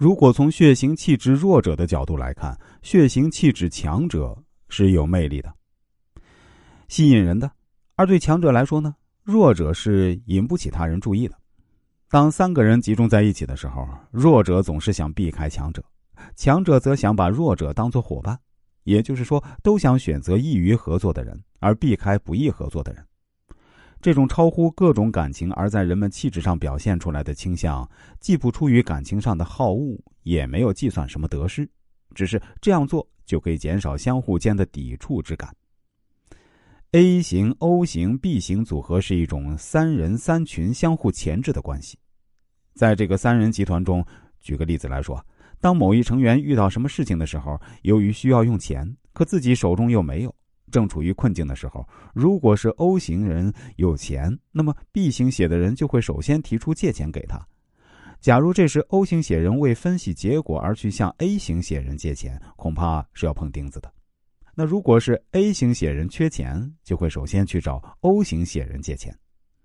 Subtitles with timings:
[0.00, 4.34] 如果从血型气质弱者的角度来看，血型气质强者
[4.70, 5.54] 是有魅力的、
[6.88, 7.46] 吸引人的；
[7.96, 11.36] 而对强者来说呢，弱者是引不起他人注意的。
[12.08, 15.84] 当三个人集中在一起的时候，弱者总是想避开强者，
[16.34, 18.40] 强者则想把弱者当作伙伴，
[18.84, 23.04] 也就是说，都想选择易于合作的人，而避开不易合作的人。
[24.00, 27.88] 这种超乎各种感情而在人们气质上表现出来的倾向，
[28.18, 31.68] 既不出于感情上的好恶，也没有计算什么得失，
[32.14, 35.54] 只是这样做就可以减少相互间的抵触之感。
[36.92, 41.98] A 型、O 型、B 型组合是一种三人三群相互钳制的关系。
[42.74, 44.04] 在这个三人集团中，
[44.40, 45.24] 举个例子来说，
[45.60, 50.34] 当某一成员遇到什么事情的时候，由于需要用钱，可自己手中又没有，
[50.70, 57.44] 正处于困境的时候，如果是 O 型人有钱，那么 B 型血的人就会首先提出借钱给他。
[58.20, 63.92] 假如这时 O 型血人为分析结果而去向 A 型血人借钱，恐怕是要碰钉子的。
[64.54, 69.16] 那如果是 A 型血人缺钱，就会首先去找 O 型血人借钱。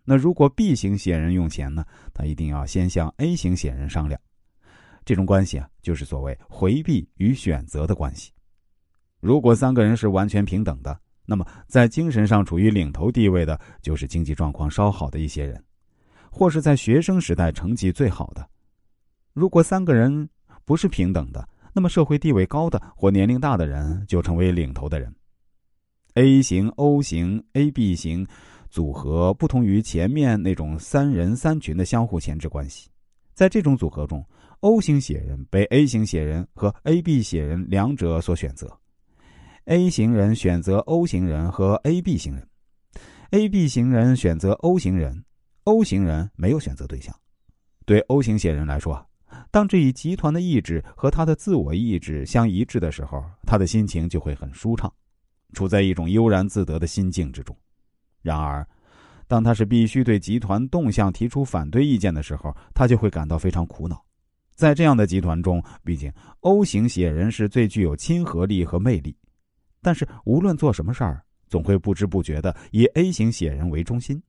[0.06, 1.84] 那如果 B 型血人用钱呢，
[2.14, 4.20] 他一定要先向 A 型血人商量。
[5.04, 8.32] 这种关系啊，就是所谓回避与选择的关系。
[9.26, 10.96] 如果三个人是完全平等的，
[11.26, 15.60] 那么在精神上处于领头地位的，就是经济状况稍好的一些人，
[16.30, 18.48] 或是在学生时代成绩最好的。
[19.34, 20.30] 如果三个人
[20.64, 25.12] 不是平等的，那么，社会地位高的或年龄大的人就成为领头的人。
[26.14, 28.28] A 型、O 型、AB 型
[28.70, 32.92] 组合不同于前面那种三人三群的相互牵制关系。
[33.34, 34.24] 在这种组合中
[34.60, 38.72] ，O 型血人被 A 型血人和 AB 血人两者所选择
[39.66, 42.48] ；A 型人选择 O 型人和 AB 型人
[43.32, 45.24] ；AB 型人选择 O 型人
[45.64, 47.14] ，O 型人没有选择对象。
[47.86, 49.06] 对 O 型血人来说。
[49.52, 54.92] 当这一集团的意志和他的自我意志相一致的时候，他的心情就会很舒畅，
[55.54, 57.56] 处在一种悠然自得的心境之中。
[58.22, 58.66] 然而，
[59.28, 64.02] 当他是必须对集团动向提出反对意见的时候，他就会感到非常苦恼。
[64.56, 69.16] 在这样的集团中，毕竟 O 型血人是最具有亲和力和魅力，
[69.86, 74.20] 但是无论做什么事儿，总会不知不觉的以 A 型血人为中心。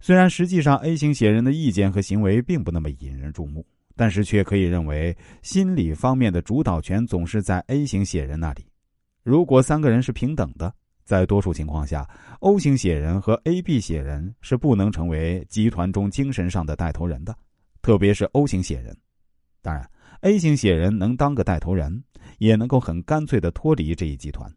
[0.00, 3.64] 虽然实际上 A 型血人的意见和行为并不那么引人注目，
[3.94, 8.66] 但是却可以认为心理方面的主导权总是在 A 型血人那里。
[9.22, 10.74] 如果三个人是平等的，
[11.04, 12.04] 在多数情况下
[12.40, 17.32] ，O 型血人和 AB 血人是不能成为集团中精神上的带头人的，
[17.82, 18.96] 特别是 O 型血人。
[19.62, 19.88] 当然
[20.20, 22.04] ，A 型血人能当个带头人，
[22.38, 24.52] 也能够很干脆的脱离这一集团。